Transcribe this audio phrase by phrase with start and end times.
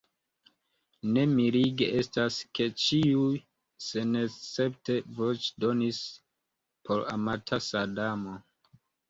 [1.15, 3.35] Ne mirige estas, ke ĉiuj
[3.89, 6.01] senescepte voĉdonis
[6.91, 8.37] por amata Sadamo!